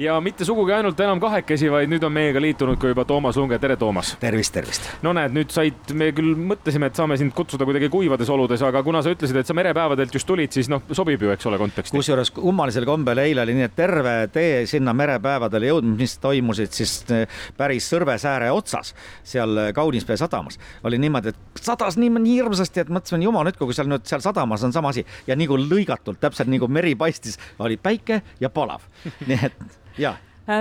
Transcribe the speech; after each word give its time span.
ja 0.00 0.16
mitte 0.20 0.44
sugugi 0.44 0.72
ainult 0.72 1.00
enam 1.00 1.20
kahekesi, 1.20 1.68
vaid 1.72 1.90
nüüd 1.90 2.04
on 2.06 2.12
meiega 2.14 2.40
liitunud 2.40 2.78
ka 2.80 2.88
juba 2.90 3.04
Toomas 3.08 3.36
Lunge, 3.36 3.58
tere 3.60 3.76
Toomas. 3.76 4.14
tervist, 4.20 4.52
tervist. 4.54 4.86
no 5.04 5.12
näed, 5.16 5.34
nüüd 5.36 5.52
said, 5.52 5.92
me 5.96 6.10
küll 6.16 6.32
mõtlesime, 6.38 6.88
et 6.88 6.96
saame 6.96 7.18
sind 7.20 7.34
kutsuda 7.36 7.66
kuidagi 7.68 7.90
kuivades 7.92 8.30
oludes, 8.32 8.62
aga 8.64 8.82
kuna 8.86 9.02
sa 9.04 9.12
ütlesid, 9.12 9.36
et 9.36 9.48
sa 9.48 9.56
merepäevadelt 9.56 10.14
just 10.16 10.28
tulid, 10.28 10.52
siis 10.56 10.70
noh, 10.72 10.82
sobib 10.96 11.20
ju, 11.20 11.32
eks 11.34 11.48
ole, 11.50 11.58
konteksti. 11.60 11.96
kusjuures 11.96 12.32
kummalisel 12.36 12.86
kombel 12.88 13.20
eile 13.20 13.44
oli 13.44 13.58
nii, 13.58 13.66
et 13.68 13.76
terve 13.76 14.14
tee 14.32 14.64
sinna 14.70 14.94
merepäevadele 14.96 15.68
jõudnud, 15.68 15.98
mis 16.00 16.16
toimusid 16.22 16.72
siis 16.76 16.96
eh, 17.12 17.42
päris 17.56 17.90
Sõrvesääre 17.90 18.50
otsas, 18.54 18.94
seal 19.26 19.72
Kaunispea 19.76 20.16
sadamas, 20.20 20.56
oli 20.86 21.00
niimoodi, 21.02 21.34
et 21.34 21.60
sadas 21.60 21.98
nii, 22.00 22.12
nii 22.16 22.38
hirmsasti, 22.38 22.86
et 22.86 22.92
mõtlesime, 22.92 23.26
jumal 23.26 23.48
nüüd, 23.48 23.60
kui 23.60 23.76
seal 23.76 23.90
nüüd 23.90 24.08
seal 24.08 24.24
sadamas 24.24 24.64
on 24.64 24.72
sama 24.72 24.94
asi 24.94 25.04
ja 25.28 25.36
nagu 25.36 25.58
lõigatult, 25.60 26.22
täpselt 26.22 26.48
nagu 26.52 26.70
meri 26.72 26.96
paistis, 26.96 27.36
oli 27.60 27.76
päike 27.80 28.22
ja 28.40 28.52
palav 28.54 28.86
nii 29.28 29.40
et 29.50 29.78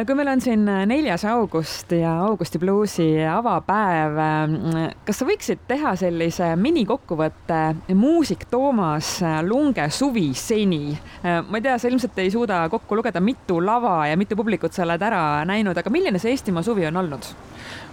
kui 0.05 0.15
meil 0.17 0.29
on 0.29 0.41
siin 0.43 0.67
äh, 0.69 0.83
neljas 0.85 1.23
august 1.25 1.91
ja 1.95 2.11
Augusti 2.27 2.59
bluusi 2.61 3.07
avapäev, 3.25 4.19
äh, 4.21 4.83
kas 5.07 5.21
sa 5.21 5.25
võiksid 5.25 5.63
teha 5.69 5.95
sellise 5.97 6.51
minikokkuvõtte 6.59 7.95
muusik 7.97 8.45
Toomas 8.51 9.15
Lunge 9.47 9.87
suvi 9.89 10.29
seni? 10.37 10.93
ma 11.23 11.57
ei 11.57 11.65
tea, 11.65 11.77
sa 11.79 11.89
ilmselt 11.89 12.19
ei 12.21 12.29
suuda 12.33 12.61
kokku 12.69 12.99
lugeda, 12.99 13.21
mitu 13.23 13.57
lava 13.65 14.03
ja 14.07 14.17
mitu 14.19 14.37
publikut 14.37 14.75
sa 14.75 14.85
oled 14.85 15.01
ära 15.01 15.23
näinud, 15.49 15.77
aga 15.77 15.93
milline 15.93 16.21
see 16.21 16.35
Eestimaa 16.35 16.65
suvi 16.65 16.85
on 16.89 17.01
olnud? 17.01 17.31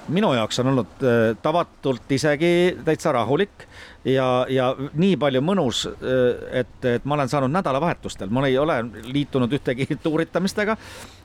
Minu 0.08 0.32
jaoks 0.34 0.58
on 0.62 0.72
olnud 0.72 1.04
tavatult 1.42 2.12
isegi 2.12 2.76
täitsa 2.84 3.12
rahulik 3.12 3.66
ja, 4.06 4.46
ja 4.48 4.70
nii 4.94 5.16
palju 5.20 5.42
mõnus, 5.44 5.84
äh, 5.88 6.60
et, 6.62 6.78
et 6.84 7.04
ma 7.04 7.16
olen 7.18 7.30
saanud 7.30 7.52
nädalavahetustel, 7.52 8.30
ma 8.30 8.46
ei 8.46 8.58
ole 8.58 8.78
liitunud 9.06 9.52
ühtegi 9.52 9.88
tuuritamistega 10.04 10.76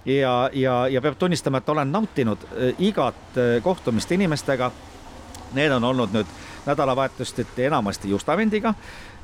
ja, 0.06 0.36
ja, 0.54 0.78
ja 0.88 1.02
peab 1.02 1.20
tunnistama, 1.20 1.62
et 1.62 1.70
olen 1.70 1.92
nautinud 1.92 2.48
äh, 2.52 2.74
igat 2.80 3.38
äh, 3.38 3.58
kohtumist 3.64 4.12
inimestega. 4.12 4.72
Need 5.52 5.72
on 5.76 5.84
olnud 5.84 6.14
nüüd 6.16 6.28
nädalavahetuseti 6.64 7.66
enamasti 7.68 8.10
Justamendiga 8.10 8.74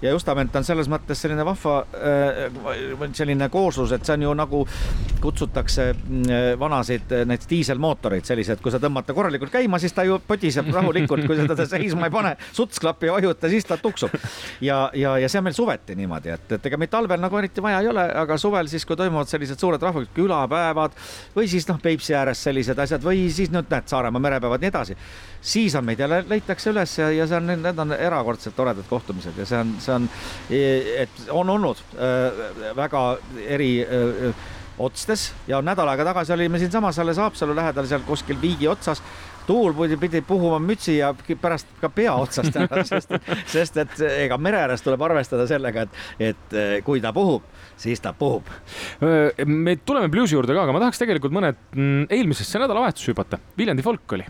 ja 0.02 0.12
Justament 0.14 0.56
on 0.56 0.66
selles 0.66 0.90
mõttes 0.92 1.22
selline 1.22 1.46
vahva 1.46 1.78
äh, 1.98 3.08
selline 3.18 3.50
kooslus, 3.50 3.94
et 3.96 4.06
see 4.06 4.18
on 4.18 4.26
ju 4.28 4.34
nagu 4.38 4.62
kutsutakse 5.24 5.88
äh, 5.90 6.48
vanasid 6.60 7.14
äh, 7.16 7.24
neid 7.30 7.46
diiselmootoreid 7.50 8.28
sellised, 8.28 8.62
kui 8.62 8.74
sa 8.74 8.82
tõmbad 8.84 9.08
ta 9.08 9.16
korralikult 9.18 9.52
käima, 9.54 9.80
siis 9.82 9.96
ta 9.98 10.06
ju 10.06 10.20
podiseb 10.28 10.70
rahulikult, 10.74 11.26
kui 11.26 11.40
sa 11.40 11.48
teda 11.50 11.66
seisma 11.70 12.10
ei 12.10 12.14
pane, 12.14 12.36
sutsklappi 12.54 13.10
ei 13.10 13.16
vajuta, 13.16 13.50
siis 13.50 13.66
ta 13.66 13.80
tuksub. 13.82 14.14
ja, 14.62 14.84
ja, 14.94 15.16
ja 15.18 15.30
see 15.30 15.42
on 15.42 15.48
meil 15.50 15.58
suveti 15.58 15.98
niimoodi, 15.98 16.34
et, 16.36 16.52
et 16.60 16.70
ega 16.70 16.80
meid 16.80 16.94
talvel 16.94 17.22
nagu 17.22 17.42
eriti 17.42 17.64
vaja 17.64 17.82
ei 17.82 17.90
ole, 17.90 18.06
aga 18.22 18.38
suvel 18.42 18.70
siis, 18.70 18.86
kui 18.86 19.00
toimuvad 19.00 19.32
sellised 19.32 19.60
suured 19.60 19.82
rahvuslikud 19.82 20.16
külapäevad 20.22 20.94
või 21.36 21.50
siis 21.50 21.66
noh, 21.70 21.82
Peipsi 21.82 22.14
ääres 22.18 22.44
sellised 22.46 22.78
asjad 22.80 23.04
või 23.06 23.28
siis 23.34 23.50
nüüd 23.54 23.70
näed, 23.72 23.90
Saaremaa 23.90 24.22
merepäevad, 24.22 24.62
nii 24.62 24.70
edasi, 24.70 24.98
siis 25.42 25.76
on 25.76 25.86
meid 25.88 26.00
jälle 26.00 26.22
leitakse 26.30 26.70
üles 26.70 26.98
ja, 27.00 27.10
ja 27.14 27.28
see 27.30 27.40
on, 27.40 27.54
need 27.66 27.82
on 27.82 27.94
erakordselt 27.98 28.56
toredad 28.58 28.86
kohtumised 28.90 29.38
ja 29.38 29.46
see 29.48 29.60
on 29.62 29.76
see 29.88 29.96
on, 29.96 30.10
et 30.52 31.26
on 31.34 31.56
olnud 31.56 31.82
äh, 31.96 32.76
väga 32.78 33.04
eri 33.48 33.72
äh, 33.84 34.46
otstes 34.78 35.32
ja 35.50 35.62
nädal 35.66 35.90
aega 35.90 36.06
tagasi 36.12 36.36
olime 36.36 36.60
siinsamas 36.62 37.00
alles 37.00 37.18
Haapsalu 37.18 37.56
lähedal 37.58 37.88
seal 37.90 38.06
kuskil 38.06 38.38
Viigi 38.42 38.68
otsas 38.70 39.02
tuul 39.48 39.76
pidi 40.00 40.22
puhuma 40.26 40.60
mütsi 40.64 40.98
ja 41.00 41.14
pärast 41.42 41.70
ka 41.82 41.90
pea 41.94 42.14
otsast 42.20 42.56
ära, 42.60 42.84
sest, 42.90 43.14
sest 43.50 43.82
et 43.84 44.02
ega 44.26 44.38
mere 44.42 44.62
ääres 44.66 44.84
tuleb 44.86 45.02
arvestada 45.08 45.48
sellega, 45.50 45.88
et, 45.88 46.32
et 46.32 46.84
kui 46.86 47.02
ta 47.04 47.14
puhub, 47.16 47.46
siis 47.80 48.02
ta 48.04 48.14
puhub. 48.18 48.48
me 49.46 49.78
tuleme 49.86 50.12
bluusi 50.12 50.36
juurde 50.36 50.56
ka, 50.56 50.66
aga 50.66 50.76
ma 50.76 50.84
tahaks 50.84 51.02
tegelikult 51.02 51.36
mõned 51.36 51.60
mm, 51.76 52.08
eelmisesse 52.14 52.62
nädalavahetusse 52.62 53.14
hüpata. 53.14 53.40
Viljandi 53.58 53.86
folk 53.86 54.18
oli 54.18 54.26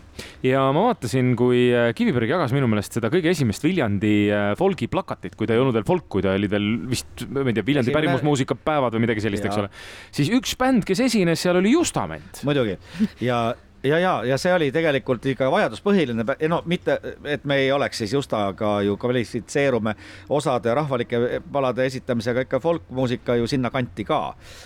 ja 0.46 0.68
ma 0.76 0.88
vaatasin, 0.90 1.34
kui 1.40 1.68
äh, 1.72 1.90
Kiviberg 1.98 2.30
jagas 2.32 2.54
minu 2.56 2.70
meelest 2.70 2.98
seda 2.98 3.12
kõige 3.14 3.32
esimest 3.34 3.64
Viljandi 3.66 4.16
äh, 4.32 4.50
folgi 4.60 4.90
plakatit, 4.92 5.36
kui 5.40 5.50
ta 5.50 5.56
ei 5.56 5.62
olnud 5.64 5.76
veel 5.78 5.88
folk, 5.88 6.08
kui 6.12 6.26
ta 6.26 6.36
oli 6.38 6.50
veel 6.52 6.68
vist, 6.92 7.26
ma 7.32 7.46
ei 7.46 7.58
tea, 7.58 7.66
Viljandi 7.68 7.92
Esimene... 7.92 8.00
pärimusmuusika 8.00 8.58
päevad 8.68 8.98
või 8.98 9.08
midagi 9.08 9.24
sellist, 9.24 9.48
eks 9.48 9.62
ole. 9.64 9.72
siis 10.16 10.32
üks 10.38 10.58
bänd, 10.60 10.86
kes 10.88 11.04
esines 11.08 11.42
seal 11.44 11.62
oli 11.62 11.74
Justament. 11.76 12.44
muidugi 12.48 12.78
ja 13.24 13.42
ja, 13.88 14.00
ja, 14.00 14.14
ja 14.26 14.38
see 14.38 14.54
oli 14.54 14.72
tegelikult 14.72 15.26
ikka 15.26 15.50
vajaduspõhiline, 15.52 16.26
no 16.50 16.62
mitte, 16.66 17.00
et 17.26 17.46
me 17.46 17.60
ei 17.64 17.72
oleks 17.72 18.04
siis 18.04 18.14
Justaga 18.14 18.78
ju 18.86 18.98
kvalifitseerume 18.98 19.96
osade 20.30 20.74
rahvalike 20.74 21.42
palade 21.52 21.86
esitamisega 21.86 22.48
ikka 22.48 22.60
folkmuusika 22.60 23.36
ju 23.36 23.48
sinna 23.48 23.72
kanti 23.74 24.06
ka, 24.06 24.22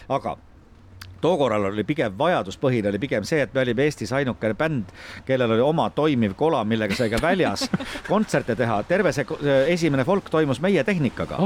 aga 0.10 0.38
tookorral 1.22 1.70
oli 1.70 1.84
pigem 1.88 2.14
vajaduspõhine, 2.18 2.90
oli 2.90 3.00
pigem 3.02 3.26
see, 3.28 3.42
et 3.46 3.54
me 3.54 3.64
olime 3.64 3.86
Eestis 3.86 4.12
ainukene 4.16 4.56
bänd, 4.58 4.92
kellel 5.28 5.56
oli 5.56 5.64
oma 5.66 5.88
toimiv 5.96 6.34
kola, 6.40 6.64
millega 6.68 6.96
sai 6.98 7.10
ka 7.14 7.22
väljas 7.22 7.68
kontserte 8.12 8.56
teha. 8.60 8.82
terve 8.90 9.14
see 9.16 9.26
esimene 9.72 10.06
folk 10.08 10.30
toimus 10.30 10.62
meie 10.62 10.84
tehnikaga. 10.84 11.38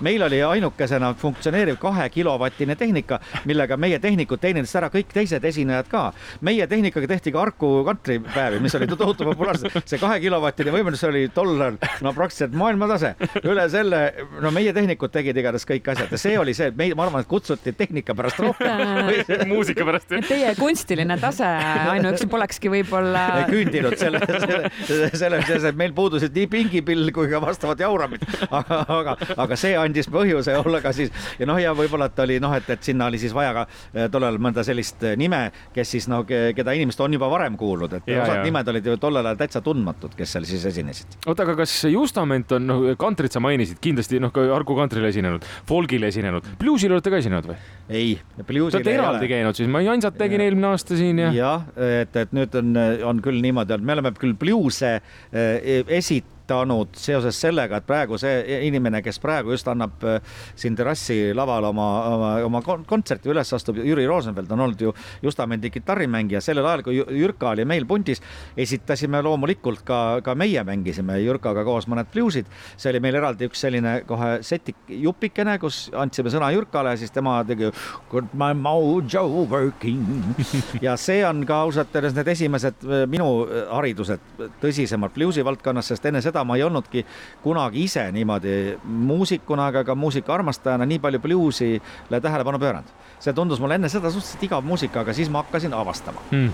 meil 0.00 0.22
oli 0.22 0.42
ainukesena 0.42 1.14
funktsioneeriv 1.18 1.78
kahekilovatine 1.82 2.76
tehnika, 2.76 3.20
millega 3.44 3.76
meie 3.76 3.98
tehnikud 3.98 4.40
teenisid 4.40 4.80
ära 4.82 4.90
kõik 4.92 5.12
teised 5.12 5.44
esinejad 5.44 5.88
ka. 5.88 6.04
meie 6.40 6.66
tehnikaga 6.66 7.08
tehti 7.14 7.32
ka 7.32 7.42
Harku 7.42 7.72
kantripäevi, 7.84 8.60
mis 8.62 8.74
olid 8.78 8.94
tohutu 8.96 9.24
populaarsed. 9.24 9.80
see 9.84 9.98
kahekilovatine 9.98 10.74
võimendus 10.74 11.02
oli 11.08 11.28
tollal 11.34 11.80
no 12.00 12.12
praktiliselt 12.12 12.54
maailmatase. 12.58 13.14
üle 13.42 13.68
selle, 13.72 14.02
no 14.40 14.50
meie 14.54 14.72
tehnikud 14.72 15.12
tegid 15.12 15.36
igatahes 15.36 15.66
kõik 15.68 15.92
asjad 15.94 16.12
ja 16.12 16.20
see 16.20 16.38
oli 16.38 16.54
see, 16.54 16.70
et 16.72 16.76
meid, 16.76 16.94
ma 16.96 17.06
arvan, 17.06 17.24
et 17.24 17.30
kutsuti 17.30 17.72
tehnika 17.76 18.14
pärast 18.14 18.40
rohkem 18.42 19.21
muusika 19.52 19.86
pärast. 19.86 20.12
Teie 20.28 20.54
kunstiline 20.58 21.16
tase 21.20 21.48
ainuüksi 21.92 22.28
polekski 22.30 22.72
võib-olla. 22.72 23.26
küündinud 23.52 23.96
selle, 24.00 24.20
selle, 24.26 24.70
selle, 24.86 25.42
selles, 25.46 25.66
et 25.70 25.78
meil 25.78 25.94
puudusid 25.96 26.34
nii 26.36 26.48
pingipill 26.50 27.10
kui 27.14 27.30
ka 27.30 27.40
vastavad 27.42 27.80
jauramid. 27.82 28.24
aga, 28.48 28.82
aga, 28.96 29.16
aga 29.44 29.58
see 29.58 29.74
andis 29.78 30.08
põhjuse 30.12 30.56
olla 30.62 30.82
ka 30.84 30.94
siis 30.96 31.12
ja 31.38 31.48
noh, 31.48 31.58
ja 31.60 31.74
võib-olla, 31.76 32.08
et 32.10 32.22
oli 32.24 32.38
noh, 32.42 32.54
et, 32.56 32.68
et 32.72 32.82
sinna 32.84 33.08
oli 33.10 33.20
siis 33.22 33.34
vaja 33.36 33.52
ka 33.56 33.66
eh, 33.68 34.08
tollal 34.12 34.38
mõnda 34.42 34.64
sellist 34.66 35.02
eh, 35.06 35.16
nime, 35.20 35.44
kes 35.74 35.94
siis 35.96 36.08
no, 36.10 36.22
keda 36.26 36.74
inimesed 36.76 37.02
on 37.04 37.16
juba 37.18 37.28
varem 37.32 37.56
kuulnud, 37.60 37.98
et 37.98 38.10
ja, 38.10 38.22
osad 38.24 38.40
ja. 38.40 38.46
nimed 38.46 38.72
olid 38.72 38.90
ju 38.92 38.96
tollel 39.02 39.30
ajal 39.30 39.40
täitsa 39.42 39.62
tundmatud, 39.64 40.16
kes 40.18 40.36
seal 40.36 40.48
siis 40.48 40.66
esinesid. 40.72 41.18
oota, 41.26 41.46
aga 41.46 41.56
kas 41.62 41.76
Justament 41.92 42.56
on, 42.56 42.68
noh, 42.68 42.84
kantrit 43.00 43.34
sa 43.34 43.42
mainisid 43.42 43.80
kindlasti, 43.82 44.20
noh, 44.22 44.32
ka 44.34 44.46
Harku 44.52 44.76
kantrile 44.78 45.10
esinenud, 45.12 45.46
folgile 45.68 46.10
esinenud, 46.12 46.46
bluusil 46.60 46.94
olete 46.94 47.12
ka 47.12 47.20
esinenud 47.22 47.52
või? 47.52 47.58
ei, 47.92 48.14
bluusil 48.48 48.82
ei 48.82 48.98
ole 48.98 49.02
eraldi 49.02 49.11
käinud 49.30 49.58
siis, 49.58 49.70
ma 49.72 49.82
Jansat 49.84 50.18
tegin 50.20 50.40
ja. 50.42 50.50
eelmine 50.50 50.70
aasta 50.72 50.98
siin 50.98 51.22
ja. 51.22 51.32
jah, 51.36 51.66
et, 52.02 52.16
et 52.16 52.36
nüüd 52.36 52.54
on, 52.58 52.76
on 53.10 53.24
küll 53.24 53.42
niimoodi, 53.44 53.76
et 53.76 53.84
me 53.84 53.96
oleme 53.96 54.14
küll 54.18 54.36
bluuse 54.38 54.94
eh, 54.98 55.82
esit-, 55.98 56.41
tekitanud 56.52 56.96
seoses 56.96 57.38
sellega, 57.40 57.78
et 57.78 57.86
praegu 57.86 58.18
see 58.20 58.60
inimene, 58.66 59.02
kes 59.02 59.18
praegu 59.22 59.52
just 59.54 59.68
annab 59.68 60.02
äh, 60.04 60.20
siin 60.58 60.76
terrassi 60.76 61.32
laval 61.34 61.64
oma, 61.70 61.86
oma, 62.12 62.30
oma 62.46 62.62
kontserti 62.62 63.30
üles 63.32 63.52
astub, 63.52 63.78
Jüri 63.82 64.06
Rosenfeld 64.06 64.50
on 64.52 64.64
olnud 64.66 64.80
ju 64.80 64.92
Justamendi 65.22 65.70
kitarrimängija, 65.72 66.40
sellel 66.44 66.66
ajal, 66.66 66.84
kui 66.86 66.98
Jürka 67.00 67.52
oli 67.52 67.64
meil 67.68 67.86
pundis, 67.88 68.22
esitasime 68.56 69.22
loomulikult 69.24 69.84
ka, 69.86 70.20
ka 70.24 70.34
meie 70.38 70.62
mängisime 70.64 71.18
Jürkaga 71.22 71.64
koos 71.64 71.88
mõned 71.90 72.10
bluusid. 72.12 72.46
see 72.76 72.90
oli 72.92 73.00
meil 73.00 73.16
eraldi 73.20 73.48
üks 73.48 73.62
selline 73.64 74.02
kohe 74.06 74.42
setik, 74.42 74.76
jupikene, 74.88 75.58
kus 75.62 75.88
andsime 75.96 76.32
sõna 76.32 76.52
Jürkale, 76.54 76.96
siis 77.00 77.12
tema 77.14 77.40
tegi 77.46 77.70
Got 78.12 78.34
my 78.34 78.52
mojo 78.54 79.26
working 79.48 80.02
ja 80.86 80.96
see 80.96 81.22
on 81.26 81.44
ka 81.46 81.62
ausalt 81.66 81.94
öeldes 81.96 82.16
need 82.16 82.28
esimesed 82.34 82.84
äh, 82.86 83.04
minu 83.10 83.28
haridused 83.70 84.20
tõsisemalt 84.62 85.14
bluusi 85.16 85.44
valdkonnas, 85.44 85.92
sest 85.92 86.06
enne 86.08 86.22
seda 86.24 86.41
ma 86.44 86.56
ei 86.56 86.66
olnudki 86.66 87.06
kunagi 87.42 87.84
ise 87.84 88.08
niimoodi 88.12 88.78
muusikuna, 88.84 89.70
aga 89.72 89.84
ka 89.84 89.94
muusikaarmastajana 89.94 90.86
nii 90.86 90.98
palju 90.98 91.22
bluusile 91.22 92.20
tähelepanu 92.20 92.58
pööranud. 92.58 92.98
see 93.22 93.32
tundus 93.32 93.60
mulle 93.60 93.74
enne 93.78 93.88
seda 93.88 94.10
suhteliselt 94.10 94.42
igav 94.42 94.64
muusika, 94.64 95.00
aga 95.00 95.12
siis 95.12 95.30
ma 95.30 95.42
hakkasin 95.42 95.74
avastama 95.74 96.20
hmm 96.30 96.52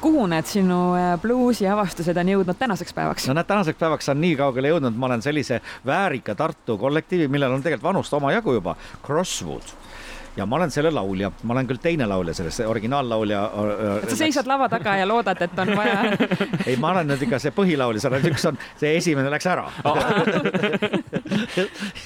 kuhu 0.00 0.26
need 0.30 0.46
sinu 0.46 0.78
bluusi 1.22 1.66
avastused 1.66 2.16
on 2.16 2.28
jõudnud 2.30 2.58
tänaseks 2.58 2.94
päevaks? 2.94 3.26
no 3.26 3.34
näed, 3.34 3.48
tänaseks 3.48 3.78
päevaks 3.78 4.08
on 4.12 4.20
nii 4.22 4.36
kaugele 4.38 4.70
jõudnud, 4.70 4.94
ma 4.94 5.08
olen 5.10 5.22
sellise 5.22 5.60
väärika 5.86 6.34
Tartu 6.38 6.78
kollektiivi, 6.78 7.26
millel 7.28 7.56
on 7.56 7.64
tegelikult 7.64 7.88
vanust 7.88 8.14
omajagu 8.14 8.54
juba, 8.60 8.76
Crosswood 9.06 9.74
ja 10.36 10.46
ma 10.46 10.56
olen 10.56 10.70
selle 10.70 10.90
laulja, 10.94 11.30
ma 11.42 11.54
olen 11.56 11.68
küll 11.70 11.80
teine 11.82 12.06
laulja 12.08 12.34
selles, 12.36 12.58
originaallaulja. 12.66 13.42
et 14.02 14.10
sa 14.10 14.18
seisad 14.18 14.48
lava 14.50 14.68
taga 14.72 14.96
ja 15.00 15.06
loodad, 15.08 15.40
et 15.42 15.58
on 15.62 15.72
vaja 15.76 16.02
ei, 16.68 16.76
ma 16.80 16.92
olen 16.92 17.10
nüüd 17.12 17.24
ikka 17.26 17.40
see 17.42 17.54
põhilaulja, 17.56 18.04
seal 18.04 18.18
on 18.18 18.28
üks 18.30 18.46
on, 18.50 18.60
see 18.80 18.96
esimene 19.00 19.32
läks 19.32 19.48
ära. 19.52 19.68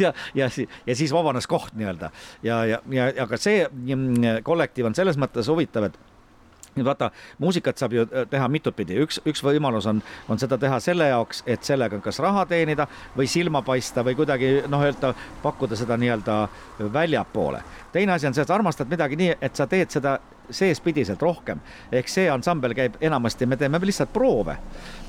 Ja, 0.01 0.13
ja, 0.35 0.47
ja 0.87 0.95
siis 0.97 1.13
vabanes 1.13 1.47
koht 1.51 1.75
nii-öelda. 1.77 2.11
Ja, 2.47 2.63
ja, 2.69 2.79
ja 2.95 3.09
aga 3.25 3.37
see 3.41 3.67
mm, 3.69 4.41
kollektiiv 4.47 4.89
on 4.89 4.97
selles 4.97 5.19
mõttes 5.21 5.49
huvitav, 5.51 5.91
et 5.91 5.99
nüüd 6.77 6.87
vaata, 6.87 7.11
muusikat 7.43 7.81
saab 7.81 7.95
ju 7.97 8.07
äh, 8.07 8.27
teha 8.31 8.49
mitut 8.49 8.77
pidi, 8.77 8.99
üks, 9.03 9.21
üks 9.27 9.43
võimalus 9.45 9.89
on, 9.91 10.03
on 10.29 10.41
seda 10.41 10.59
teha 10.61 10.81
selle 10.81 11.11
jaoks, 11.11 11.43
et 11.47 11.67
sellega 11.67 12.01
kas 12.05 12.21
raha 12.23 12.47
teenida 12.51 12.87
või 13.17 13.29
silma 13.31 13.63
paista 13.67 14.05
või 14.07 14.17
kuidagi 14.19 14.53
noh, 14.71 14.85
öelda, 14.87 15.15
pakkuda 15.43 15.79
seda 15.79 15.99
nii-öelda 16.01 16.41
väljapoole. 16.93 17.63
teine 17.93 18.13
asi 18.13 18.27
on 18.27 18.35
see, 18.35 18.47
et 18.47 18.55
armastad 18.55 18.91
midagi 18.91 19.19
nii, 19.21 19.37
et 19.41 19.57
sa 19.57 19.67
teed 19.71 19.91
seda 19.91 20.19
seespidiselt 20.51 21.23
rohkem. 21.23 21.61
ehk 21.93 22.09
see 22.09 22.29
ansambel 22.31 22.75
käib 22.77 22.99
enamasti, 23.01 23.47
me 23.47 23.57
teeme 23.61 23.81
lihtsalt 23.83 24.13
proove. 24.13 24.57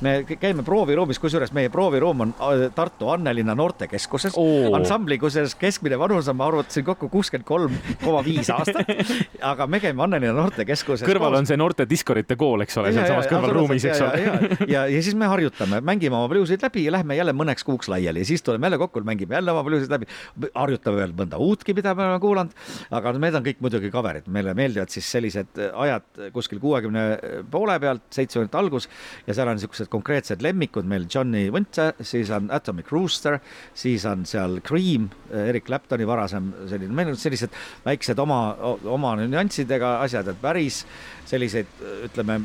me 0.01 0.23
käime 0.25 0.63
prooviruumis, 0.65 1.19
kusjuures 1.19 1.51
meie 1.53 1.69
prooviruum 1.69 2.21
on 2.25 2.33
äh, 2.39 2.63
Tartu 2.75 3.09
Annelinna 3.09 3.55
noortekeskuses 3.55 4.38
oh.. 4.38 4.75
ansambli, 4.75 5.17
kusjuures 5.21 5.55
keskmine 5.55 5.99
vanus 5.99 6.27
on, 6.31 6.38
ma 6.39 6.47
arvutasin 6.47 6.85
kokku 6.85 7.09
kuuskümmend 7.09 7.45
kolm 7.47 7.75
koma 8.03 8.23
viis 8.25 8.49
aastat. 8.49 8.89
aga 9.51 9.67
me 9.67 9.79
käime 9.83 10.03
Annelinna 10.03 10.33
noortekeskuses. 10.38 11.05
kõrval 11.07 11.38
on 11.41 11.49
see 11.49 11.59
noorte 11.59 11.85
diskorite 11.89 12.38
kool, 12.39 12.65
eks 12.65 12.77
ole, 12.81 12.93
sealsamas 12.95 13.29
kõrvalruumis, 13.31 13.85
eks 13.91 14.03
ole. 14.05 14.23
ja, 14.23 14.35
ja, 14.41 14.57
ja, 14.67 14.85
ja 14.95 15.03
siis 15.05 15.17
me 15.17 15.29
harjutame, 15.31 15.81
mängime 15.85 16.17
oma 16.17 16.29
bluusid 16.31 16.63
läbi 16.65 16.85
ja 16.88 16.95
lähme 16.97 17.17
jälle 17.19 17.35
mõneks 17.38 17.65
kuuks 17.67 17.91
laiali 17.91 18.23
ja 18.23 18.31
siis 18.31 18.43
tuleme 18.45 18.69
jälle 18.69 18.81
kokku, 18.81 19.03
mängime 19.05 19.38
jälle 19.38 19.53
oma 19.53 19.63
bluusid 19.67 19.91
läbi. 19.91 20.09
harjutame 20.55 21.03
veel 21.03 21.15
mõnda 21.17 21.39
uutki, 21.41 21.75
mida 21.77 21.93
me 21.95 22.07
oleme 22.07 22.19
kuulanud, 22.23 22.57
aga 22.91 23.13
need 23.17 23.38
on 23.38 23.45
kõik 23.45 23.61
muidugi 23.63 23.91
cover'id, 23.93 24.27
meile 24.31 24.53
meeldivad 24.57 24.91
siis 24.93 25.07
sellised 25.11 25.31
ajad 25.38 26.22
kuskil 26.33 26.60
kuuekümne 26.62 27.04
poole 27.51 27.78
pealt, 27.80 28.07
seitsmekümnendate 28.13 28.60
algus 28.60 28.89
ja 29.28 29.36
seal 29.38 29.51
on 29.51 29.60
niisugused 29.60 29.92
konkreetsed 29.92 30.44
lemmikud 30.44 30.88
meil 30.89 31.07
Johnny 31.13 31.48
Winter, 31.54 31.94
siis 32.01 32.31
on 32.36 32.50
Atomic 32.54 32.92
Rooster, 32.92 33.39
siis 33.74 34.06
on 34.10 34.25
seal 34.30 34.60
Cream, 34.68 35.10
Erik 35.31 35.68
Claptoni 35.69 36.07
varasem 36.07 36.51
selline, 36.72 36.94
meil 36.95 37.13
on 37.13 37.19
sellised 37.19 37.56
väiksed 37.86 38.19
oma, 38.19 38.42
oma 38.83 39.16
nüanssidega 39.22 40.00
asjad, 40.06 40.31
et 40.31 40.42
päris 40.42 40.83
selliseid, 41.30 41.81
ütleme 42.10 42.42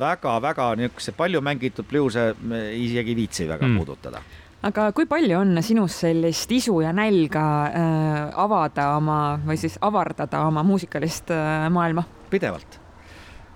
väga-väga 0.00 0.72
niisuguse 0.76 1.14
palju 1.16 1.40
mängitud 1.44 1.86
bluuse 1.88 2.32
me 2.44 2.66
isegi 2.76 3.14
ei 3.14 3.16
viitsi 3.16 3.48
väga 3.48 3.66
mm. 3.68 3.78
puudutada 3.80 4.20
aga 4.66 4.90
kui 4.96 5.06
palju 5.08 5.38
on 5.38 5.62
sinus 5.62 6.00
sellist 6.02 6.52
isu 6.52 6.80
ja 6.82 6.92
nälga 6.96 7.44
äh, 7.68 8.20
avada 8.42 8.90
oma 8.96 9.38
või 9.46 9.58
siis 9.60 9.78
avardada 9.84 10.46
oma 10.48 10.64
muusikalist 10.66 11.32
äh, 11.34 11.66
maailma? 11.72 12.06
Pidevalt. 12.30 12.80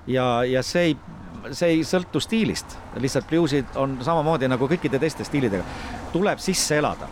ja, 0.07 0.45
ja 0.45 0.63
see 0.63 0.91
ei, 0.91 0.97
see 1.53 1.77
ei 1.77 1.85
sõltu 1.87 2.21
stiilist, 2.21 2.77
lihtsalt 2.97 3.29
bluusid 3.31 3.77
on 3.81 3.99
samamoodi 4.05 4.49
nagu 4.49 4.69
kõikide 4.69 4.99
teiste 4.99 5.25
stiilidega, 5.25 5.65
tuleb 6.13 6.39
sisse 6.43 6.79
elada. 6.81 7.09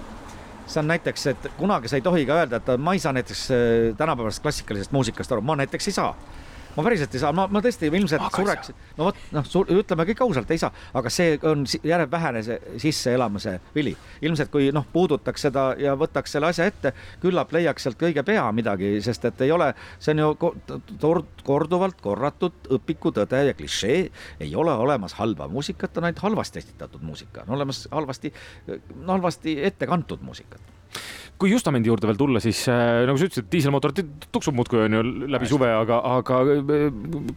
See 0.69 0.83
on 0.83 0.91
näiteks, 0.91 1.27
et 1.31 1.47
kunagi 1.57 1.89
sa 1.89 1.97
ei 1.97 2.05
tohi 2.05 2.27
ka 2.29 2.43
öelda, 2.43 2.59
et 2.61 2.75
ma 2.77 2.93
ei 2.93 3.01
saa 3.01 3.15
näiteks 3.17 3.47
äh, 3.51 3.61
tänapäevasest 3.97 4.43
klassikalisest 4.45 4.93
muusikast 4.93 5.33
aru, 5.33 5.41
ma 5.41 5.57
näiteks 5.57 5.89
ei 5.89 5.97
saa 5.97 6.13
ma 6.77 6.85
päriselt 6.87 7.15
ei 7.15 7.23
saa, 7.23 7.33
ma, 7.35 7.47
ma 7.51 7.63
tõesti 7.65 7.89
ilmselt 7.91 8.23
aga 8.23 8.43
sureks, 8.43 8.73
no 8.99 9.09
vot, 9.09 9.19
noh, 9.35 9.49
ütleme 9.75 10.07
kõik 10.11 10.23
ausalt, 10.25 10.51
ei 10.55 10.61
saa, 10.61 10.71
aga 10.99 11.13
see 11.13 11.37
on 11.49 11.65
järjest 11.67 12.13
vähene 12.13 12.43
see 12.47 12.77
sisseelamise 12.85 13.59
vili. 13.75 13.95
ilmselt 14.23 14.53
kui 14.53 14.71
noh, 14.75 14.87
puudutaks 14.93 15.49
seda 15.49 15.69
ja 15.81 15.95
võtaks 15.99 16.37
selle 16.37 16.51
asja 16.53 16.69
ette, 16.71 16.93
küllap 17.23 17.53
leiaks 17.55 17.87
sealt 17.87 17.99
kõige 18.01 18.25
pea 18.27 18.47
midagi, 18.53 18.97
sest 19.05 19.25
et 19.31 19.45
ei 19.47 19.53
ole, 19.55 19.73
see 19.99 20.15
on 20.17 20.25
ju 20.25 21.19
korduvalt 21.47 22.01
korratud 22.05 22.73
õpikutõde 22.79 23.45
ja 23.51 23.59
klišee, 23.59 24.01
ei 24.41 24.57
ole 24.57 24.75
olemas 24.75 25.17
halba 25.19 25.49
muusikat, 25.53 25.97
on 25.99 26.09
ainult 26.09 26.25
halvasti 26.25 26.63
esitatud 26.65 27.05
muusika, 27.05 27.47
on 27.47 27.57
olemas 27.59 27.87
halvasti, 27.93 28.33
halvasti 29.07 29.59
ette 29.69 29.87
kantud 29.87 30.23
muusikat 30.25 30.77
kui 31.39 31.53
Justamendi 31.53 31.91
juurde 31.91 32.09
veel 32.11 32.19
tulla, 32.19 32.41
siis 32.43 32.61
äh, 32.71 33.05
nagu 33.07 33.19
sa 33.19 33.29
ütlesid, 33.29 33.47
diiselmootor 33.53 33.93
tuksub 34.35 34.57
muudkui 34.59 34.81
on 34.85 34.97
ju 34.97 35.03
läbi 35.05 35.45
Hästi. 35.45 35.51
suve, 35.53 35.69
aga, 35.71 35.99
aga 36.17 36.41
äh, 36.51 36.87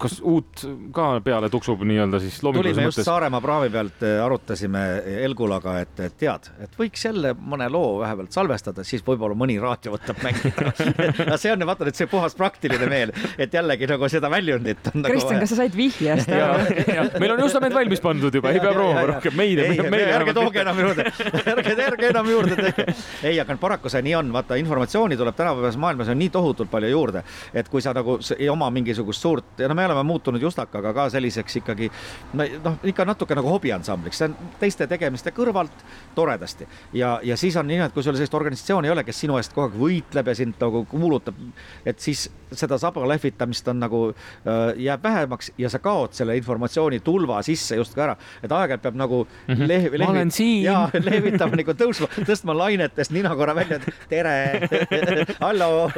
kas 0.01 0.17
uut 0.25 0.63
ka 0.95 1.07
peale 1.25 1.51
tuksub 1.53 1.83
nii-öelda 1.85 2.21
siis 2.23 2.39
tulime 2.41 2.87
just 2.87 3.03
Saaremaa 3.05 3.41
praavi 3.43 3.69
pealt, 3.73 4.01
äh, 4.07 4.17
arutasime 4.23 4.81
Elgulaga, 5.21 5.75
et, 5.85 5.93
et 6.07 6.17
tead, 6.17 6.49
et 6.65 6.73
võiks 6.79 7.05
jälle 7.05 7.35
mõne 7.37 7.67
loo 7.73 7.99
vahepealt 8.01 8.33
salvestada, 8.33 8.85
siis 8.87 9.05
võib-olla 9.05 9.37
mõni 9.37 9.59
raadio 9.61 9.93
võtab 9.93 10.23
mängida 10.25 10.73
no 11.29 11.37
see 11.41 11.53
on, 11.53 11.67
vaata 11.69 11.85
nüüd 11.85 12.01
see 12.01 12.09
puhas 12.09 12.37
praktiline 12.39 12.89
meel, 12.89 13.13
et 13.37 13.53
jällegi 13.53 13.89
nagu 13.91 14.09
seda 14.09 14.33
väljundit 14.33 14.91
on 14.95 15.05
nagu 15.05 15.13
Kristjan, 15.13 15.43
kas 15.45 15.53
sa 15.53 15.59
said 15.61 15.77
vihjest 15.77 16.33
aru? 16.33 16.81
meil 17.21 17.35
on 17.35 17.45
Justament 17.45 17.77
valmis 17.77 18.01
pandud 18.01 18.33
juba, 18.33 18.55
ei 18.55 18.63
pea 18.63 18.73
proovima 18.73 19.05
rohkem, 19.13 19.37
meid. 19.37 19.61
ärge 19.61 20.37
tooge 20.37 20.65
enam 20.65 20.81
juurde, 20.87 21.07
ärge, 21.45 21.77
ärge 21.85 22.11
enam 22.15 22.33
juurde. 22.33 22.73
ei, 23.21 23.37
aga 23.37 23.59
paraku 23.61 23.90
see 23.91 24.01
nii 24.05 24.15
on, 24.17 24.31
vaata 24.33 24.57
informatsiooni 24.59 25.17
tuleb 25.19 25.35
tänapäevases 25.37 25.79
maailmas 25.81 26.11
on 26.11 26.19
nii 26.19 26.29
tohutult 26.33 26.71
palju 26.71 26.91
juurde, 26.91 27.23
et 27.53 27.69
kui 27.69 27.81
sa 27.81 27.93
nagu 27.97 28.17
ei 28.37 28.49
oma 28.49 28.69
mingisugust 28.73 29.21
suurt 29.21 29.59
ja 29.59 29.69
no 29.69 29.77
me 29.77 29.85
oleme 29.85 30.03
muutunud 30.07 30.41
Justakaga 30.41 30.93
ka 30.93 31.09
selliseks 31.13 31.61
ikkagi 31.61 31.91
noh, 32.33 32.77
ikka 32.87 33.05
natuke 33.05 33.35
nagu 33.37 33.51
hobiansambliks, 33.51 34.21
see 34.21 34.31
on 34.31 34.53
teiste 34.59 34.87
tegemiste 34.87 35.33
kõrvalt 35.35 35.85
toredasti. 36.15 36.67
Ja, 36.93 37.19
ja 37.23 37.37
siis 37.37 37.57
on 37.59 37.67
nii, 37.69 37.81
et 37.85 37.95
kui 37.95 38.03
sul 38.03 38.15
sellist 38.17 38.35
organisatsiooni 38.37 38.89
ei 38.89 38.95
ole, 38.95 39.05
kes 39.07 39.23
sinu 39.25 39.39
eest 39.39 39.55
kogu 39.55 39.69
aeg 39.69 39.79
võitleb 39.81 40.31
ja 40.31 40.37
sind 40.37 40.59
nagu 40.61 40.85
kuulutab, 40.89 41.37
et 41.85 41.99
siis 41.99 42.29
seda 42.51 42.77
saba 42.81 43.03
lehvitamist 43.07 43.67
on 43.71 43.79
nagu 43.81 44.01
äh, 44.11 44.73
jääb 44.81 45.03
vähemaks 45.03 45.51
ja 45.57 45.69
sa 45.69 45.79
kaod 45.79 46.15
selle 46.17 46.35
informatsiooni 46.37 46.99
tulva 47.05 47.41
sisse 47.45 47.75
justkui 47.79 48.03
ära, 48.03 48.15
et 48.43 48.51
aeg-ajalt 48.51 48.83
peab 48.85 48.99
nagu 48.99 49.23
mm 49.23 49.55
-hmm. 49.55 49.67
lehvi, 49.67 49.97
lehvi, 49.97 50.05
ma 50.05 50.11
olen 50.11 50.31
siin. 50.31 50.63
jaa, 50.63 50.89
lehvitama 51.09 51.59
nagu 51.61 51.75
tõusma, 51.83 52.09
tõstma 52.27 52.57
lainetest 52.57 53.11
nina 53.11 53.35
korra 53.35 53.55
välja, 53.55 53.79
et 53.79 54.07
tere 54.09 54.67
hallo 55.45 55.91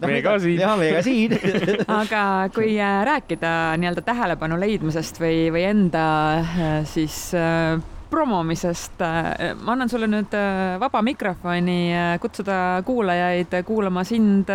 no,. 0.00 0.06
meie 0.06 0.22
ka 0.22 0.38
siin. 0.38 0.60
jaa, 0.60 0.76
meie 0.76 0.94
ka 0.96 1.02
siin 1.02 1.38
aga 2.02 2.24
kui 2.54 2.76
äh, 2.80 3.04
rääkida 3.04 3.76
nii-öelda 3.80 4.02
tähelepanu 4.02 4.60
leidmisest 4.60 5.20
või, 5.20 5.50
või 5.54 5.66
enda 5.68 6.06
äh, 6.38 6.84
siis 6.88 7.34
äh, 7.34 7.80
promomisest. 8.14 9.00
Äh, 9.00 9.54
ma 9.58 9.74
annan 9.74 9.90
sulle 9.90 10.06
nüüd 10.10 10.34
äh, 10.38 10.76
vaba 10.80 11.00
mikrofoni 11.02 11.78
äh, 11.90 12.12
kutsuda 12.22 12.82
kuulajaid 12.86 13.56
kuulama 13.66 14.04
sind 14.06 14.50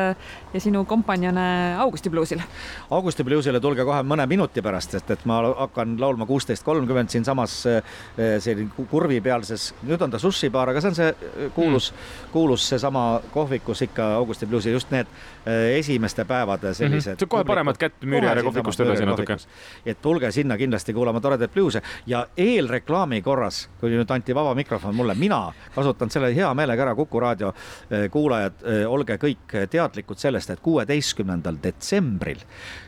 ja 0.54 0.62
sinu 0.62 0.86
kompanjone 0.88 1.76
Augusti 1.80 2.10
bluusile. 2.10 2.44
Augusti 2.90 3.24
bluusile 3.28 3.60
tulge 3.60 3.84
kohe 3.86 4.00
mõne 4.08 4.26
minuti 4.32 4.64
pärast, 4.64 4.96
sest 4.96 5.12
et 5.12 5.26
ma 5.30 5.42
hakkan 5.48 5.98
laulma 6.00 6.28
kuusteist 6.30 6.64
kolmkümmend 6.66 7.12
siinsamas 7.12 7.56
selline 8.16 8.88
kurvipealses, 8.90 9.70
nüüd 9.88 10.02
on 10.02 10.14
ta 10.14 10.22
sushi-baar, 10.22 10.72
aga 10.72 10.82
see 10.84 10.92
on 10.92 10.98
see 10.98 11.50
kuulus 11.56 11.92
mm., 11.92 12.32
kuulus 12.34 12.66
seesama 12.72 13.06
kohvikus 13.34 13.84
ikka 13.86 14.14
Augusti 14.20 14.48
bluusi, 14.50 14.72
just 14.72 14.92
need 14.96 15.10
esimeste 15.78 16.26
päevade 16.26 16.74
sellised 16.74 17.16
mm. 17.16 17.26
-hmm. 17.26 17.30
kohe 17.30 17.44
paremat 17.44 17.78
kätt 17.78 18.04
Müüriääre 18.04 18.44
kohvikust 18.44 18.80
edasi 18.80 19.06
natuke. 19.06 19.38
et 19.86 20.02
tulge 20.02 20.32
sinna 20.32 20.58
kindlasti 20.58 20.94
kuulama 20.94 21.22
toredaid 21.22 21.52
bluuse 21.54 21.82
ja 22.08 22.28
eelreklaami 22.38 23.22
korras 23.22 23.49
korras, 23.50 23.68
kui 23.80 23.92
nüüd 23.94 24.12
anti 24.14 24.36
vaba 24.36 24.54
mikrofon 24.56 24.96
mulle, 24.96 25.16
mina 25.18 25.50
kasutan 25.76 26.12
selle 26.14 26.32
hea 26.36 26.50
meelega 26.54 26.86
ära, 26.86 26.96
Kuku 26.96 27.20
raadio 27.20 27.54
eh, 27.90 28.10
kuulajad, 28.12 28.64
eh, 28.64 28.84
olge 28.88 29.18
kõik 29.18 29.56
teadlikud 29.70 30.20
sellest, 30.20 30.50
et 30.50 30.60
kuueteistkümnendal 30.62 31.58
detsembril, 31.64 32.42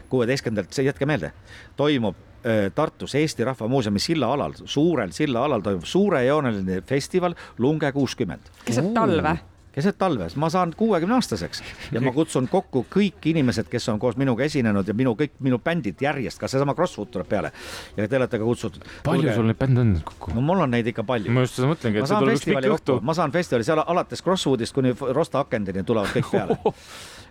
kuueteistkümnendal, 0.10 0.84
jätke 0.86 1.06
meelde, 1.06 1.31
toimub 1.78 2.16
eh, 2.44 2.69
Tartus 2.76 3.16
Eesti 3.16 3.45
Rahva 3.47 3.68
Muuseumi 3.68 4.00
sillaalal, 4.00 4.54
suurel 4.66 5.12
sillaalal 5.12 5.62
toimub 5.62 5.85
suurejooneline 5.85 6.81
festival 6.81 7.35
Lunge 7.59 7.92
kuuskümmend. 7.92 8.52
keset 8.66 8.94
talve 8.94 9.40
keset 9.71 9.97
talve, 9.97 10.28
ma 10.35 10.49
saan 10.51 10.73
kuuekümne 10.78 11.16
aastaseks 11.16 11.63
ja 11.92 12.01
ma 12.04 12.11
kutsun 12.16 12.47
kokku 12.51 12.83
kõik 12.92 13.28
inimesed, 13.31 13.69
kes 13.71 13.87
on 13.94 13.99
koos 14.01 14.18
minuga 14.19 14.44
esinenud 14.44 14.87
ja 14.87 14.95
minu 14.97 15.16
kõik 15.19 15.37
minu 15.40 15.61
bändid 15.63 16.01
järjest, 16.04 16.40
ka 16.42 16.49
seesama 16.51 16.75
Crossfoot 16.75 17.11
tuleb 17.13 17.30
peale 17.31 17.54
ja 17.97 18.07
te 18.07 18.19
olete 18.19 18.40
ka 18.42 18.47
kutsutud. 18.47 18.85
palju 19.06 19.23
Kulge... 19.23 19.35
sul 19.37 19.47
neid 19.51 19.61
bände 19.61 19.85
on 19.85 19.95
kokku? 20.06 20.35
no 20.35 20.44
mul 20.45 20.66
on 20.66 20.75
neid 20.75 20.92
ikka 20.92 21.06
palju. 21.07 21.31
ma 21.31 21.45
just 21.45 21.59
seda 21.59 21.71
mõtlengi, 21.71 22.01
et 22.01 22.11
see 22.11 22.21
tuleb 22.25 22.40
üks 22.40 22.47
pikk 22.49 22.69
õhtu. 22.75 22.99
ma 23.01 23.16
saan 23.18 23.31
festivali 23.35 23.68
seal 23.68 23.83
alates 23.85 24.23
Crossfootist 24.25 24.75
kuni 24.75 24.95
Rosta 24.99 25.44
Akendini 25.45 25.85
tulevad 25.87 26.11
kõik 26.18 26.31
peale 26.35 26.59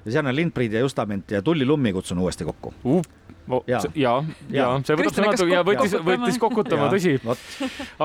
ja 0.05 0.13
seal 0.17 0.27
on 0.27 0.37
Lindbrid 0.37 0.73
ja 0.77 0.85
Justament 0.85 1.31
ja 1.31 1.43
Tulli 1.43 1.67
Lummi 1.67 1.93
kutsun 1.97 2.19
uuesti 2.19 2.45
kokku. 2.49 2.75
Uh 2.85 3.03
oh, 3.51 3.65
ja, 3.67 3.81
ja, 3.95 4.13
ja 4.53 4.67
see 4.85 4.97
võtab 4.99 5.15
sõna 5.17 5.33
natuke 5.33 5.53
ja 5.53 5.63
võttis, 5.67 5.95
võttis 6.07 6.39
kokutama, 6.41 6.89
tõsi. 6.93 7.17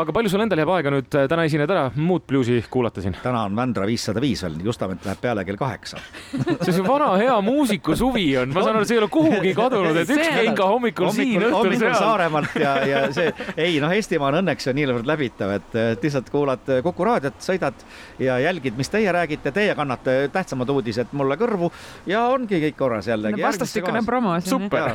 aga 0.01 0.15
palju 0.15 0.31
sul 0.31 0.43
endal 0.45 0.61
jääb 0.61 0.71
aega 0.75 0.93
nüüd 0.93 1.17
äh, 1.17 1.27
täna 1.31 1.45
esineda 1.47 1.75
ära, 1.75 1.83
muud 1.95 2.25
bluusi 2.27 2.57
kuulata 2.71 3.03
siin? 3.03 3.15
täna 3.23 3.45
on 3.49 3.57
Vändra 3.57 3.87
viissada 3.89 4.23
viis 4.23 4.43
veel, 4.45 4.57
Justament 4.65 5.05
läheb 5.05 5.21
peale 5.21 5.45
kell 5.47 5.59
kaheksa. 5.59 6.01
See 6.31 6.55
on 6.55 6.77
see 6.79 6.85
vana 6.85 7.11
hea 7.19 7.35
muusiku 7.45 7.95
suvi 7.97 8.25
on, 8.41 8.53
ma 8.55 8.65
saan 8.65 8.79
aru, 8.79 8.89
see 8.89 8.97
ei 8.97 9.03
ole 9.03 9.09
kuhugi 9.13 9.53
kadunud, 9.57 9.99
et 10.01 10.13
ükski 10.15 10.47
ikka 10.51 10.69
hommikul, 10.71 11.09
hommikul 11.11 11.39
siin, 11.39 11.47
õhtul 11.49 11.77
seal. 11.79 11.97
Saaremaalt 11.99 12.57
ja, 12.61 12.73
ja 12.89 13.03
see, 13.15 13.31
ei 13.67 13.79
noh, 13.83 13.93
Eestimaa 13.95 14.31
on 14.33 14.41
õnneks 14.41 14.69
ju 14.69 14.75
niivõrd 14.75 15.09
läbitav, 15.09 15.55
et 15.59 15.77
lihtsalt 16.01 16.31
kuulad 16.33 16.73
Kuku 16.85 17.05
raadiot, 17.07 17.37
sõidad 17.43 17.85
ja 18.21 18.37
jälgid, 18.43 18.75
mis 18.77 18.91
teie 18.91 19.11
räägite, 19.13 19.53
teie 19.55 19.75
kannate 19.77 20.17
tähtsamad 20.33 20.69
uudised 20.73 21.13
mulle 21.15 21.37
kõrvu 21.39 21.71
ja 22.05 22.25
ongi 22.33 22.59
kõik 22.67 22.77
korras 22.77 23.07
jällegi 23.07 23.41
no,. 23.41 23.47
vastastikune 23.47 24.03
promo. 24.05 24.35
super. 24.45 24.93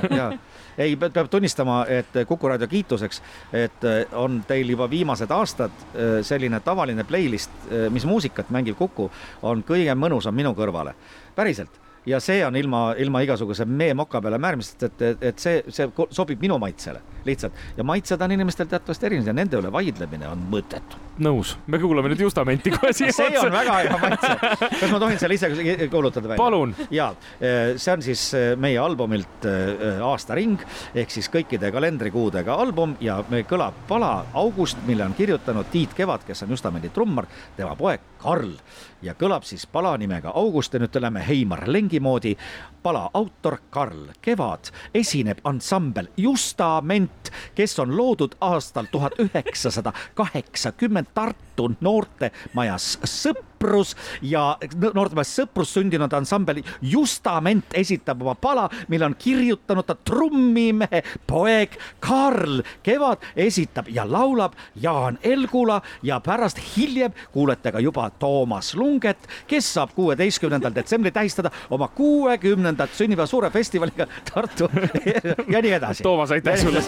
ei, 0.78 0.97
peab 0.97 1.28
tunnistama, 1.30 1.82
et 1.88 2.23
Kuku 2.28 2.49
raadio 2.49 2.68
kiituseks, 2.68 3.23
et 3.52 3.85
äh, 3.85 4.00
on 4.16 4.40
teil 4.49 4.70
juba 4.70 4.90
viimased 4.90 5.30
aastad 5.30 5.70
äh, 5.75 6.20
selline 6.26 6.61
tavaline 6.64 7.04
playlist, 7.04 7.52
äh, 7.68 7.90
mis 7.92 8.06
muusikat 8.06 8.50
mängib 8.50 8.78
Kuku, 8.78 9.11
on 9.42 9.64
kõige 9.66 9.94
mõnusam 9.99 10.37
minu 10.37 10.54
kõrvale, 10.56 10.94
päriselt 11.37 11.80
ja 12.06 12.20
see 12.20 12.40
on 12.47 12.56
ilma, 12.56 12.94
ilma 12.99 13.20
igasuguse 13.25 13.64
meemoka 13.64 14.20
peale 14.23 14.38
määrmisest, 14.38 14.82
et, 14.88 15.02
et, 15.02 15.23
et 15.32 15.38
see, 15.38 15.61
see 15.68 15.90
sobib 16.11 16.40
minu 16.40 16.59
maitsele 16.59 17.02
lihtsalt 17.28 17.76
ja 17.76 17.85
maitsed 17.85 18.20
on 18.25 18.32
inimestel 18.38 18.70
teatavasti 18.70 19.11
erinevad 19.11 19.35
ja 19.35 19.37
nende 19.42 19.61
üle 19.61 19.73
vaidlemine 19.73 20.28
on 20.30 20.49
mõttetu 20.52 21.10
nõus, 21.25 21.55
me 21.67 21.81
kuulame 21.83 22.11
nüüd 22.12 22.23
Justamenti 22.25 22.73
kohe 22.75 22.93
siia 22.97 23.12
see 23.15 23.39
on 23.41 23.53
väga 23.55 23.79
hea 23.85 23.99
maitse. 24.03 24.33
kas 24.81 24.93
ma 24.93 25.00
tohin 25.03 25.21
selle 25.21 25.39
ise 25.39 25.50
kuulutada 25.93 26.29
välja? 26.29 26.39
palun. 26.41 26.75
ja 26.91 27.11
see 27.41 27.93
on 27.93 28.05
siis 28.05 28.27
meie 28.61 28.79
albumilt 28.81 29.49
Aastaring 30.07 30.61
ehk 30.95 31.12
siis 31.15 31.31
kõikide 31.33 31.73
kalendrikuudega 31.75 32.57
album 32.65 32.97
ja 33.05 33.21
kõlab 33.49 33.85
pala 33.89 34.12
August, 34.35 34.81
mille 34.87 35.05
on 35.05 35.17
kirjutanud 35.19 35.71
Tiit 35.73 35.95
Kevad, 35.97 36.25
kes 36.27 36.45
on 36.45 36.55
Justamendi 36.55 36.93
trummar, 36.95 37.29
tema 37.57 37.77
poeg 37.79 38.07
Karl 38.21 38.55
ja 39.03 39.15
kõlab 39.17 39.45
siis 39.49 39.67
pala 39.67 39.95
nimega 39.99 40.33
August 40.37 40.75
ja 40.75 40.81
nüüd 40.81 40.93
tuleme 40.93 41.23
Heimar 41.27 41.65
Lengi 41.69 42.00
moodi. 42.00 42.37
pala 42.83 43.11
autor 43.15 43.59
Karl 43.71 44.09
Kevad, 44.23 44.71
esineb 44.95 45.39
ansambel 45.45 46.09
Justament, 46.17 47.31
kes 47.55 47.79
on 47.79 47.97
loodud 47.97 48.35
aastal 48.41 48.87
tuhat 48.93 49.19
üheksasada 49.21 49.93
kaheksakümmend 50.15 51.10
Tartu 51.14 51.71
noortemajas 51.81 52.99
Sõprus 53.05 53.95
ja 54.23 54.57
noortemajas 54.95 55.33
Sõprus 55.40 55.75
sündinud 55.76 56.12
ansambel 56.17 56.62
Justament 56.83 57.75
esitab 57.76 58.23
oma 58.23 58.35
pala, 58.35 58.69
mille 58.88 59.09
on 59.09 59.17
kirjutanud 59.19 59.87
ta 59.87 59.95
trummimehe 59.95 61.02
poeg 61.26 61.76
Karl. 62.00 62.62
Kevad, 62.83 63.25
esitab 63.37 63.90
ja 63.93 64.07
laulab 64.09 64.57
Jaan 64.81 65.19
Elgula 65.23 65.81
ja 66.02 66.21
pärast 66.25 66.61
hiljem 66.76 67.12
kuulete 67.33 67.73
ka 67.73 67.81
juba 67.81 68.09
Toomas 68.11 68.75
Lunget, 68.75 69.29
kes 69.47 69.75
saab 69.75 69.95
kuueteistkümnendal 69.95 70.75
detsembril 70.75 71.14
tähistada 71.14 71.50
oma 71.71 71.88
kuuekümnendat 71.88 72.95
sünnipäeva 72.97 73.26
suure 73.26 73.50
festivaliga 73.50 74.07
Tartu 74.33 74.71
ja 75.52 75.62
nii 75.62 75.73
edasi. 75.73 76.02
Toomas, 76.02 76.31
aitäh 76.31 76.59
sulle 76.59 76.83